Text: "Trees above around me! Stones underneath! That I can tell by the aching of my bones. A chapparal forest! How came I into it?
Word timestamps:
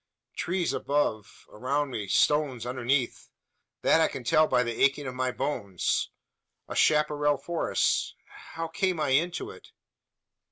"Trees 0.35 0.73
above 0.73 1.45
around 1.51 1.91
me! 1.91 2.07
Stones 2.07 2.65
underneath! 2.65 3.29
That 3.83 4.01
I 4.01 4.07
can 4.07 4.23
tell 4.23 4.47
by 4.47 4.63
the 4.63 4.81
aching 4.81 5.05
of 5.05 5.13
my 5.13 5.29
bones. 5.31 6.09
A 6.67 6.73
chapparal 6.73 7.37
forest! 7.37 8.15
How 8.53 8.67
came 8.67 8.99
I 8.99 9.09
into 9.09 9.51
it? 9.51 9.73